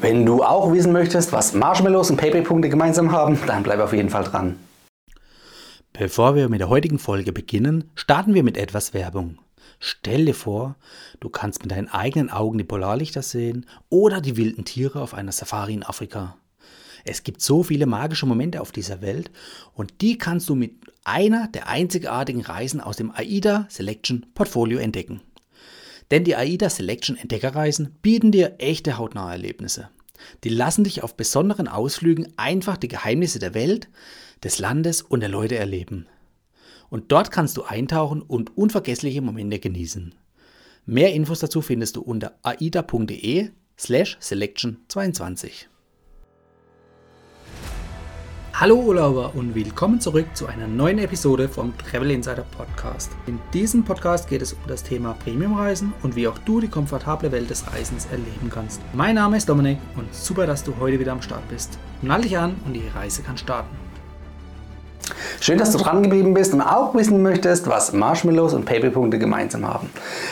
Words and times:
Wenn 0.00 0.24
du 0.24 0.42
auch 0.42 0.72
wissen 0.72 0.92
möchtest, 0.92 1.30
was 1.30 1.52
Marshmallows 1.52 2.10
und 2.10 2.16
Payback-Punkte 2.16 2.70
gemeinsam 2.70 3.12
haben, 3.12 3.38
dann 3.46 3.62
bleib 3.62 3.80
auf 3.80 3.92
jeden 3.92 4.08
Fall 4.08 4.24
dran. 4.24 4.56
Bevor 5.92 6.34
wir 6.34 6.48
mit 6.48 6.60
der 6.60 6.70
heutigen 6.70 6.98
Folge 6.98 7.32
beginnen, 7.32 7.84
starten 7.94 8.32
wir 8.32 8.42
mit 8.42 8.56
etwas 8.56 8.94
Werbung. 8.94 9.36
Stell 9.78 10.24
dir 10.24 10.34
vor, 10.34 10.76
du 11.20 11.28
kannst 11.28 11.62
mit 11.62 11.70
deinen 11.70 11.88
eigenen 11.88 12.30
Augen 12.30 12.56
die 12.56 12.64
Polarlichter 12.64 13.20
sehen 13.20 13.66
oder 13.90 14.22
die 14.22 14.38
wilden 14.38 14.64
Tiere 14.64 15.02
auf 15.02 15.12
einer 15.12 15.32
Safari 15.32 15.74
in 15.74 15.82
Afrika. 15.82 16.36
Es 17.04 17.22
gibt 17.22 17.42
so 17.42 17.62
viele 17.62 17.84
magische 17.84 18.24
Momente 18.24 18.62
auf 18.62 18.72
dieser 18.72 19.02
Welt 19.02 19.30
und 19.74 20.00
die 20.00 20.16
kannst 20.16 20.48
du 20.48 20.54
mit 20.54 20.76
einer 21.04 21.48
der 21.48 21.68
einzigartigen 21.68 22.40
Reisen 22.40 22.80
aus 22.80 22.96
dem 22.96 23.10
AIDA 23.10 23.66
Selection 23.68 24.24
Portfolio 24.34 24.78
entdecken. 24.78 25.20
Denn 26.10 26.24
die 26.24 26.36
AIDA 26.36 26.68
Selection 26.68 27.16
Entdeckerreisen 27.16 27.96
bieten 28.02 28.32
dir 28.32 28.56
echte 28.58 28.98
hautnahe 28.98 29.32
Erlebnisse. 29.32 29.90
Die 30.44 30.48
lassen 30.48 30.84
dich 30.84 31.02
auf 31.02 31.16
besonderen 31.16 31.68
Ausflügen 31.68 32.32
einfach 32.36 32.76
die 32.76 32.88
Geheimnisse 32.88 33.38
der 33.38 33.54
Welt, 33.54 33.88
des 34.42 34.58
Landes 34.58 35.02
und 35.02 35.20
der 35.20 35.28
Leute 35.28 35.56
erleben. 35.56 36.06
Und 36.88 37.12
dort 37.12 37.30
kannst 37.30 37.56
du 37.56 37.62
eintauchen 37.62 38.22
und 38.22 38.56
unvergessliche 38.56 39.22
Momente 39.22 39.58
genießen. 39.58 40.14
Mehr 40.86 41.12
Infos 41.12 41.40
dazu 41.40 41.62
findest 41.62 41.96
du 41.96 42.02
unter 42.02 42.38
aida.de 42.42 43.50
slash 43.78 44.16
selection 44.20 44.78
22. 44.88 45.68
Hallo 48.60 48.74
Urlauber 48.74 49.32
und 49.34 49.54
willkommen 49.54 50.02
zurück 50.02 50.26
zu 50.34 50.46
einer 50.46 50.66
neuen 50.66 50.98
Episode 50.98 51.48
vom 51.48 51.72
Travel 51.78 52.10
Insider 52.10 52.44
Podcast. 52.58 53.10
In 53.26 53.38
diesem 53.54 53.84
Podcast 53.84 54.28
geht 54.28 54.42
es 54.42 54.52
um 54.52 54.58
das 54.68 54.82
Thema 54.82 55.16
Premiumreisen 55.24 55.94
und 56.02 56.14
wie 56.14 56.28
auch 56.28 56.36
du 56.36 56.60
die 56.60 56.68
komfortable 56.68 57.32
Welt 57.32 57.48
des 57.48 57.72
Reisens 57.72 58.06
erleben 58.12 58.50
kannst. 58.52 58.82
Mein 58.92 59.14
Name 59.14 59.38
ist 59.38 59.48
Dominik 59.48 59.78
und 59.96 60.14
super, 60.14 60.46
dass 60.46 60.62
du 60.62 60.74
heute 60.78 61.00
wieder 61.00 61.12
am 61.12 61.22
Start 61.22 61.48
bist. 61.48 61.78
Nall 62.02 62.20
dich 62.20 62.36
an 62.36 62.54
und 62.66 62.74
die 62.74 62.86
Reise 62.94 63.22
kann 63.22 63.38
starten. 63.38 63.74
Schön, 65.40 65.56
dass 65.56 65.72
du 65.72 65.78
dran 65.78 66.02
geblieben 66.02 66.34
bist 66.34 66.52
und 66.52 66.60
auch 66.60 66.94
wissen 66.94 67.22
möchtest, 67.22 67.66
was 67.66 67.94
Marshmallows 67.94 68.52
und 68.52 68.66
Paypal-Punkte 68.66 69.18
gemeinsam 69.18 69.66
haben. 69.66 69.88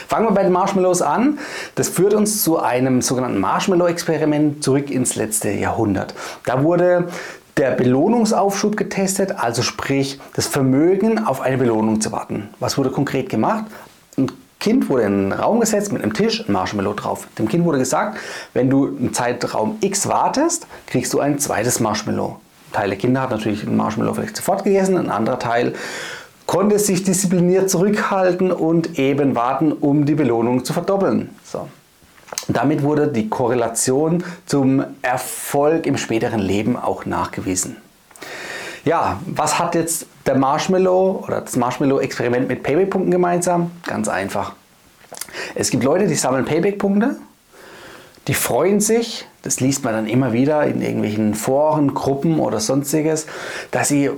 Fangen 0.07 0.27
wir 0.27 0.33
bei 0.33 0.43
den 0.43 0.53
Marshmallows 0.53 1.01
an. 1.01 1.39
Das 1.77 1.89
führt 1.89 2.13
uns 2.13 2.43
zu 2.43 2.59
einem 2.59 3.01
sogenannten 3.01 3.41
Marshmallow-Experiment 3.41 4.63
zurück 4.63 4.91
ins 4.91 5.17
letzte 5.17 5.49
Jahrhundert. 5.49 6.15
Da 6.45 6.63
wurde 6.63 7.09
der 7.59 7.73
Belohnungsaufschub 7.73 8.77
getestet, 8.77 9.33
also 9.37 9.63
sprich 9.63 10.21
das 10.35 10.47
Vermögen 10.47 11.27
auf 11.27 11.41
eine 11.41 11.59
Belohnung 11.59 12.01
zu 12.01 12.13
warten. 12.13 12.49
Was 12.61 12.79
wurde 12.79 12.91
konkret 12.91 13.29
gemacht? 13.29 13.65
Ein 14.17 14.31
Kind 14.61 14.89
wurde 14.89 15.03
in 15.03 15.13
einen 15.13 15.33
Raum 15.33 15.61
gesetzt 15.61 15.93
mit 15.93 16.03
einem 16.03 16.15
Tisch, 16.15 16.49
ein 16.49 16.53
Marshmallow 16.53 16.95
drauf. 16.95 17.27
Dem 17.39 17.49
Kind 17.49 17.65
wurde 17.65 17.79
gesagt, 17.79 18.19
wenn 18.55 18.71
du 18.71 18.87
einen 18.87 19.13
Zeitraum 19.13 19.77
X 19.81 20.09
wartest, 20.09 20.67
kriegst 20.87 21.13
du 21.13 21.21
ein 21.21 21.39
zweites 21.41 21.81
Marshmallow. 21.81 22.39
Ein 22.71 22.73
Teil 22.73 22.89
der 22.91 22.99
Kinder 22.99 23.23
hat 23.23 23.31
natürlich 23.31 23.65
ein 23.65 23.77
Marshmallow 23.77 24.15
vielleicht 24.15 24.37
sofort 24.37 24.63
gegessen, 24.63 24.97
ein 24.97 25.11
anderer 25.11 25.39
Teil 25.39 25.75
konnte 26.47 26.79
sich 26.79 27.03
diszipliniert 27.03 27.69
zurückhalten 27.69 28.51
und 28.53 28.99
eben 28.99 29.35
warten, 29.35 29.71
um 29.71 30.07
die 30.07 30.15
Belohnung 30.15 30.65
zu 30.65 30.73
verdoppeln. 30.73 31.29
So. 31.45 31.69
Damit 32.49 32.83
wurde 32.83 33.09
die 33.09 33.29
Korrelation 33.29 34.25
zum 34.47 34.85
Erfolg 35.03 35.87
im 35.87 35.97
späteren 35.97 36.41
Leben 36.41 36.77
auch 36.77 37.05
nachgewiesen. 37.05 37.77
Ja, 38.85 39.21
was 39.27 39.59
hat 39.59 39.75
jetzt 39.75 40.07
der 40.27 40.37
Marshmallow 40.37 41.25
oder 41.27 41.43
das 41.43 41.57
Marshmallow-Experiment 41.57 42.49
mit 42.49 42.63
Payback-Punkten 42.63 43.11
gemeinsam? 43.11 43.71
Ganz 43.87 44.09
einfach. 44.09 44.53
Es 45.55 45.71
gibt 45.71 45.85
Leute, 45.85 46.07
die 46.07 46.15
sammeln 46.15 46.45
Payback-Punkte, 46.45 47.17
die 48.29 48.35
freuen 48.35 48.81
sich, 48.81 49.27
das 49.43 49.61
liest 49.61 49.85
man 49.85 49.95
dann 49.95 50.07
immer 50.07 50.33
wieder 50.33 50.65
in 50.65 50.83
irgendwelchen 50.83 51.35
Foren, 51.35 51.95
Gruppen 51.95 52.41
oder 52.41 52.61
sonstiges, 52.61 53.27
dass 53.71 53.89
sie 53.89 54.11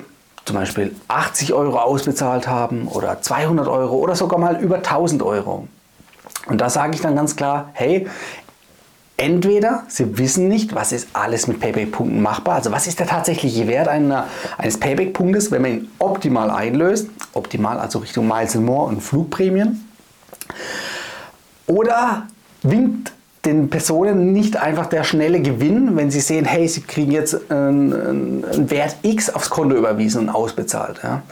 zum 0.44 0.56
Beispiel 0.56 0.94
80 1.08 1.53
Euro 1.53 1.78
ausbezahlt 1.78 2.48
haben 2.48 2.88
oder 2.88 3.22
200 3.22 3.69
Euro 3.69 3.97
oder 3.97 4.16
sogar 4.16 4.38
mal 4.38 4.60
über 4.60 4.77
1000 4.77 5.22
Euro. 5.22 5.69
Und 6.47 6.61
da 6.61 6.71
sage 6.71 6.95
ich 6.95 7.01
dann 7.01 7.17
ganz 7.17 7.37
klar, 7.37 7.71
hey, 7.75 8.06
entweder 9.17 9.84
Sie 9.89 10.19
wissen 10.19 10.49
nicht, 10.49 10.75
was 10.75 10.93
ist 10.93 11.09
alles 11.12 11.47
mit 11.47 11.61
Payback-Punkten 11.61 12.23
machbar, 12.23 12.56
also 12.56 12.73
was 12.73 12.87
ist 12.87 12.99
der 12.99 13.06
tatsächliche 13.06 13.69
Wert 13.69 13.89
einer, 13.89 14.27
eines 14.56 14.81
Payback-Punktes, 14.81 15.51
wenn 15.51 15.62
man 15.62 15.71
ihn 15.73 15.91
optimal 15.99 16.51
einlöst, 16.51 17.09
optimal 17.34 17.78
also 17.78 17.99
Richtung 17.99 18.27
Miles 18.27 18.55
More 18.55 18.87
und 18.87 19.03
Flugprämien, 19.03 19.87
oder 21.67 22.27
winkt 22.62 23.12
den 23.45 23.71
Personen 23.71 24.33
nicht 24.33 24.57
einfach 24.57 24.87
der 24.87 25.05
schnelle 25.05 25.41
Gewinn, 25.41 25.97
wenn 25.97 26.11
sie 26.11 26.21
sehen, 26.21 26.45
hey, 26.45 26.69
sie 26.69 26.83
kriegen 26.83 27.12
jetzt 27.12 27.51
einen, 27.51 28.45
einen 28.45 28.71
Wert 28.71 28.97
X 29.03 29.31
aufs 29.31 29.49
Konto 29.49 29.77
überwiesen 29.77 30.22
und 30.22 30.28
ausbezahlt. 30.31 31.01
Ja. 31.03 31.22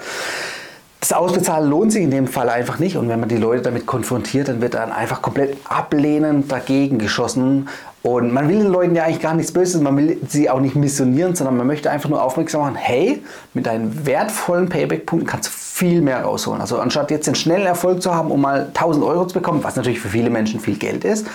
Das 1.01 1.13
Ausbezahlen 1.13 1.71
lohnt 1.71 1.93
sich 1.93 2.03
in 2.03 2.11
dem 2.11 2.27
Fall 2.27 2.49
einfach 2.49 2.79
nicht. 2.79 2.97
Und 2.97 3.09
wenn 3.09 3.21
man 3.21 3.29
die 3.29 3.37
Leute 3.37 3.63
damit 3.63 3.87
konfrontiert, 3.87 4.49
dann 4.49 4.61
wird 4.61 4.75
dann 4.75 4.91
einfach 4.91 5.23
komplett 5.23 5.57
ablehnend 5.69 6.51
dagegen 6.51 6.99
geschossen. 6.99 7.69
Und 8.03 8.33
man 8.33 8.49
will 8.49 8.59
den 8.59 8.69
Leuten 8.69 8.95
ja 8.95 9.05
eigentlich 9.05 9.21
gar 9.21 9.35
nichts 9.35 9.53
Böses, 9.53 9.81
man 9.81 9.97
will 9.97 10.19
sie 10.29 10.49
auch 10.49 10.61
nicht 10.61 10.77
missionieren, 10.77 11.35
sondern 11.35 11.57
man 11.57 11.67
möchte 11.67 11.91
einfach 11.91 12.09
nur 12.09 12.23
aufmerksam 12.23 12.63
machen, 12.63 12.77
hey, 12.77 13.23
mit 13.55 13.67
deinen 13.67 14.07
wertvollen 14.07 14.69
Payback-Punkten 14.69 15.27
kannst 15.27 15.49
du 15.49 15.53
viel 15.53 16.01
mehr 16.01 16.23
rausholen. 16.23 16.61
Also 16.61 16.79
anstatt 16.79 17.11
jetzt 17.11 17.27
den 17.27 17.35
schnellen 17.35 17.67
Erfolg 17.67 18.03
zu 18.03 18.15
haben, 18.15 18.31
um 18.31 18.41
mal 18.41 18.67
1000 18.67 19.05
Euro 19.05 19.27
zu 19.27 19.35
bekommen, 19.35 19.63
was 19.63 19.77
natürlich 19.77 20.01
für 20.01 20.09
viele 20.09 20.31
Menschen 20.31 20.61
viel 20.61 20.77
Geld 20.77 21.05
ist, 21.05 21.27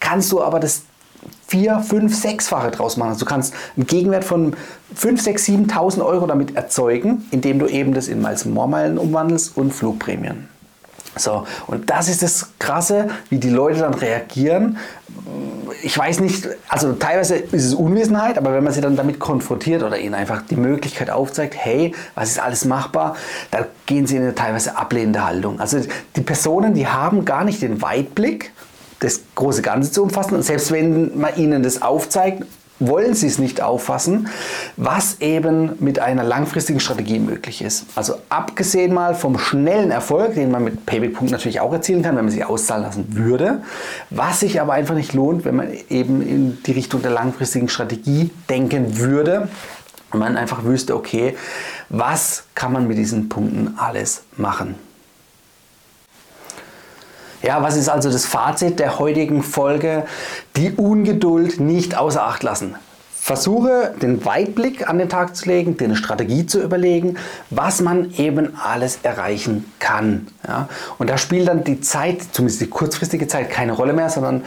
kannst 0.00 0.30
du 0.32 0.42
aber 0.42 0.60
das 0.60 0.82
vier, 1.48 1.80
fünf, 1.80 2.14
sechsfache 2.14 2.70
draus 2.70 2.96
machen. 2.96 3.08
Also 3.10 3.20
du 3.20 3.26
kannst 3.26 3.54
einen 3.76 3.86
Gegenwert 3.86 4.24
von 4.24 4.54
5, 4.94 5.20
6, 5.20 5.48
7.000 5.48 6.04
Euro 6.04 6.26
damit 6.26 6.54
erzeugen, 6.54 7.26
indem 7.30 7.58
du 7.58 7.66
eben 7.66 7.94
das 7.94 8.08
in 8.08 8.22
Miles 8.22 8.44
Moormeilen 8.44 8.98
umwandelst 8.98 9.56
und 9.56 9.72
Flugprämien. 9.72 10.48
So, 11.16 11.46
und 11.66 11.90
das 11.90 12.08
ist 12.08 12.22
das 12.22 12.50
Krasse, 12.58 13.08
wie 13.30 13.38
die 13.38 13.50
Leute 13.50 13.80
dann 13.80 13.94
reagieren. 13.94 14.76
Ich 15.82 15.96
weiß 15.96 16.20
nicht, 16.20 16.48
also 16.68 16.92
teilweise 16.92 17.36
ist 17.36 17.64
es 17.64 17.74
Unwissenheit, 17.74 18.38
aber 18.38 18.52
wenn 18.52 18.62
man 18.62 18.72
sie 18.72 18.80
dann 18.80 18.94
damit 18.94 19.18
konfrontiert 19.18 19.82
oder 19.82 19.98
ihnen 19.98 20.14
einfach 20.14 20.42
die 20.42 20.56
Möglichkeit 20.56 21.10
aufzeigt, 21.10 21.54
hey, 21.56 21.94
was 22.14 22.30
ist 22.30 22.40
alles 22.40 22.64
machbar, 22.66 23.16
dann 23.50 23.66
gehen 23.86 24.06
sie 24.06 24.16
in 24.16 24.22
eine 24.22 24.34
teilweise 24.34 24.76
ablehnende 24.76 25.24
Haltung. 25.24 25.60
Also 25.60 25.80
die 26.14 26.20
Personen, 26.20 26.74
die 26.74 26.86
haben 26.86 27.24
gar 27.24 27.44
nicht 27.44 27.62
den 27.62 27.82
Weitblick, 27.82 28.52
das 29.00 29.20
große 29.34 29.62
Ganze 29.62 29.92
zu 29.92 30.02
umfassen. 30.02 30.34
Und 30.34 30.42
selbst 30.42 30.72
wenn 30.72 31.18
man 31.18 31.36
ihnen 31.36 31.62
das 31.62 31.82
aufzeigt, 31.82 32.44
wollen 32.80 33.14
sie 33.14 33.26
es 33.26 33.38
nicht 33.38 33.60
auffassen, 33.60 34.28
was 34.76 35.20
eben 35.20 35.72
mit 35.80 35.98
einer 35.98 36.22
langfristigen 36.22 36.80
Strategie 36.80 37.18
möglich 37.18 37.62
ist. 37.62 37.86
Also 37.94 38.14
abgesehen 38.28 38.94
mal 38.94 39.14
vom 39.14 39.38
schnellen 39.38 39.90
Erfolg, 39.90 40.34
den 40.34 40.50
man 40.50 40.64
mit 40.64 40.86
Payback-Punkten 40.86 41.32
natürlich 41.32 41.60
auch 41.60 41.72
erzielen 41.72 42.02
kann, 42.02 42.16
wenn 42.16 42.24
man 42.24 42.32
sie 42.32 42.44
auszahlen 42.44 42.84
lassen 42.84 43.16
würde, 43.16 43.62
was 44.10 44.40
sich 44.40 44.60
aber 44.60 44.74
einfach 44.74 44.94
nicht 44.94 45.12
lohnt, 45.12 45.44
wenn 45.44 45.56
man 45.56 45.72
eben 45.90 46.22
in 46.22 46.58
die 46.64 46.72
Richtung 46.72 47.02
der 47.02 47.10
langfristigen 47.10 47.68
Strategie 47.68 48.30
denken 48.48 48.98
würde 48.98 49.48
und 50.12 50.20
man 50.20 50.36
einfach 50.36 50.64
wüsste, 50.64 50.94
okay, 50.94 51.36
was 51.88 52.44
kann 52.54 52.72
man 52.72 52.86
mit 52.86 52.98
diesen 52.98 53.28
Punkten 53.28 53.74
alles 53.76 54.22
machen. 54.36 54.76
Ja, 57.42 57.62
was 57.62 57.76
ist 57.76 57.88
also 57.88 58.10
das 58.10 58.26
Fazit 58.26 58.78
der 58.80 58.98
heutigen 58.98 59.42
Folge? 59.42 60.04
Die 60.56 60.72
Ungeduld 60.72 61.60
nicht 61.60 61.96
außer 61.96 62.22
Acht 62.22 62.42
lassen. 62.42 62.74
Versuche 63.20 63.94
den 64.00 64.24
Weitblick 64.24 64.88
an 64.88 64.98
den 64.98 65.08
Tag 65.08 65.36
zu 65.36 65.48
legen, 65.48 65.76
dir 65.76 65.84
eine 65.84 65.96
Strategie 65.96 66.46
zu 66.46 66.62
überlegen, 66.62 67.16
was 67.50 67.80
man 67.80 68.12
eben 68.14 68.56
alles 68.56 69.00
erreichen 69.02 69.70
kann. 69.78 70.28
Ja? 70.46 70.68
Und 70.98 71.10
da 71.10 71.18
spielt 71.18 71.48
dann 71.48 71.62
die 71.62 71.80
Zeit, 71.80 72.22
zumindest 72.32 72.62
die 72.62 72.68
kurzfristige 72.68 73.28
Zeit, 73.28 73.50
keine 73.50 73.72
Rolle 73.72 73.92
mehr, 73.92 74.08
sondern 74.08 74.44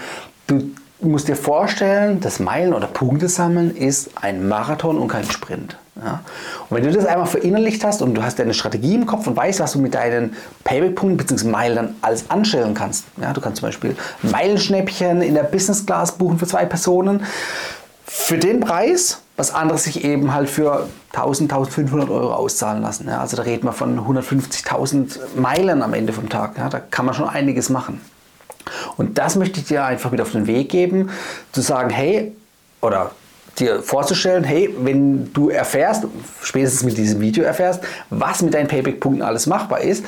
du 0.47 0.72
musst 1.00 1.28
dir 1.28 1.35
vorstellen, 1.35 2.22
das 2.22 2.40
Meilen- 2.40 2.74
oder 2.74 2.88
Punkte 2.88 3.27
sammeln 3.27 3.75
ist 3.75 4.12
ein 4.19 4.48
Marathon 4.48 4.98
und 4.98 5.07
kein 5.10 5.30
Sprint. 5.30 5.77
Ja? 6.03 6.21
Und 6.69 6.77
wenn 6.77 6.83
du 6.83 6.92
das 6.92 7.06
einmal 7.06 7.27
verinnerlicht 7.27 7.83
hast 7.83 8.01
und 8.01 8.15
du 8.15 8.24
hast 8.24 8.39
deine 8.39 8.53
Strategie 8.53 8.95
im 8.95 9.06
Kopf 9.06 9.27
und 9.27 9.36
weißt, 9.36 9.59
was 9.59 9.74
du 9.74 9.80
mit 9.80 9.94
deinen 9.94 10.36
Payback-Punkten 10.63 11.18
bzw. 11.18 11.48
Meilen 11.48 11.75
dann 11.75 11.95
alles 12.01 12.30
anstellen 12.30 12.74
kannst. 12.74 13.06
Ja? 13.21 13.33
Du 13.33 13.42
kannst 13.42 13.59
zum 13.59 13.68
Beispiel 13.68 13.95
Meilenschnäppchen 14.24 15.21
in 15.21 15.36
der 15.36 15.44
Business 15.44 15.86
Class 15.86 16.13
buchen 16.13 16.39
für 16.39 16.48
zwei 16.48 16.65
Personen. 16.65 17.24
Für 18.06 18.38
den 18.38 18.59
Preis, 18.59 19.21
was 19.38 19.53
andere 19.53 19.77
sich 19.77 20.03
eben 20.03 20.33
halt 20.33 20.50
für 20.50 20.88
1000, 21.13 21.51
1500 21.51 22.09
Euro 22.09 22.33
auszahlen 22.33 22.81
lassen. 22.81 23.07
Ja? 23.07 23.19
Also 23.21 23.38
da 23.38 23.44
reden 23.44 23.65
wir 23.65 23.74
von 23.74 24.00
150.000 24.00 25.19
Meilen 25.36 25.81
am 25.81 25.94
Ende 25.94 26.13
vom 26.13 26.30
Tag. 26.30 26.57
Ja? 26.57 26.69
Da 26.69 26.80
kann 26.80 27.06
man 27.06 27.15
schon 27.15 27.30
einiges 27.30 27.69
machen. 27.69 28.01
Und 28.98 29.18
das 29.18 29.36
möchte 29.36 29.59
ich 29.59 29.68
dir 29.68 29.86
einfach 29.86 30.12
mit 30.12 30.21
auf 30.21 30.31
den 30.31 30.48
Weg 30.48 30.69
geben, 30.69 31.09
zu 31.51 31.62
sagen, 31.62 31.89
hey, 31.89 32.36
oder 32.81 33.12
dir 33.59 33.81
vorzustellen, 33.81 34.44
hey, 34.44 34.74
wenn 34.80 35.31
du 35.33 35.50
erfährst, 35.50 36.06
spätestens 36.42 36.83
mit 36.83 36.98
diesem 36.98 37.19
Video 37.21 37.44
erfährst, 37.44 37.83
was 38.09 38.42
mit 38.42 38.53
deinen 38.53 38.68
Payback-Punkten 38.68 39.21
alles 39.21 39.48
machbar 39.48 39.81
ist, 39.81 40.06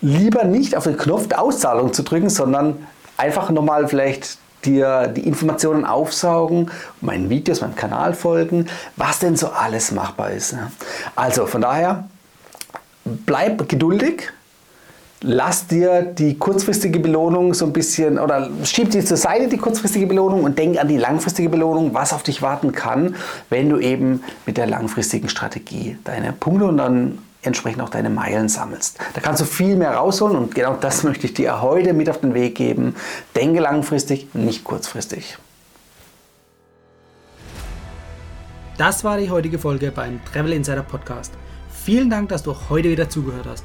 lieber 0.00 0.44
nicht 0.44 0.76
auf 0.76 0.84
den 0.84 0.96
Knopf 0.96 1.28
der 1.28 1.40
Auszahlung 1.40 1.92
zu 1.92 2.02
drücken, 2.02 2.30
sondern 2.30 2.86
einfach 3.16 3.50
nochmal 3.50 3.88
vielleicht 3.88 4.38
dir 4.64 5.06
die 5.08 5.26
Informationen 5.26 5.84
aufsaugen, 5.84 6.70
meinen 7.00 7.30
Videos, 7.30 7.60
meinem 7.60 7.76
Kanal 7.76 8.14
folgen, 8.14 8.66
was 8.96 9.20
denn 9.20 9.36
so 9.36 9.48
alles 9.48 9.92
machbar 9.92 10.32
ist. 10.32 10.56
Also 11.14 11.46
von 11.46 11.60
daher, 11.60 12.08
bleib 13.04 13.68
geduldig, 13.68 14.32
lass 15.22 15.66
dir 15.66 16.02
die 16.02 16.38
kurzfristige 16.38 17.00
Belohnung 17.00 17.54
so 17.54 17.66
ein 17.66 17.72
bisschen 17.72 18.18
oder 18.18 18.50
schieb 18.64 18.90
dir 18.90 19.04
zur 19.04 19.16
Seite 19.16 19.48
die 19.48 19.56
kurzfristige 19.56 20.06
Belohnung 20.06 20.44
und 20.44 20.58
denk 20.58 20.78
an 20.78 20.88
die 20.88 20.98
langfristige 20.98 21.48
Belohnung, 21.48 21.94
was 21.94 22.12
auf 22.12 22.22
dich 22.22 22.42
warten 22.42 22.72
kann, 22.72 23.16
wenn 23.50 23.68
du 23.68 23.78
eben 23.78 24.22
mit 24.44 24.56
der 24.56 24.66
langfristigen 24.66 25.28
Strategie 25.28 25.98
deine 26.04 26.32
Punkte 26.32 26.66
und 26.66 26.76
dann 26.76 27.18
entsprechend 27.42 27.80
auch 27.82 27.88
deine 27.88 28.10
Meilen 28.10 28.48
sammelst. 28.48 28.98
Da 29.14 29.20
kannst 29.20 29.40
du 29.40 29.44
viel 29.44 29.76
mehr 29.76 29.94
rausholen 29.94 30.36
und 30.36 30.54
genau 30.54 30.74
das 30.74 31.02
möchte 31.04 31.26
ich 31.26 31.34
dir 31.34 31.62
heute 31.62 31.92
mit 31.92 32.10
auf 32.10 32.20
den 32.20 32.34
Weg 32.34 32.56
geben. 32.56 32.94
Denke 33.34 33.60
langfristig, 33.60 34.34
nicht 34.34 34.64
kurzfristig. 34.64 35.38
Das 38.76 39.04
war 39.04 39.16
die 39.16 39.30
heutige 39.30 39.58
Folge 39.58 39.90
beim 39.90 40.20
Travel 40.30 40.52
Insider 40.52 40.82
Podcast. 40.82 41.32
Vielen 41.70 42.10
Dank, 42.10 42.28
dass 42.28 42.42
du 42.42 42.54
heute 42.68 42.90
wieder 42.90 43.08
zugehört 43.08 43.46
hast. 43.48 43.64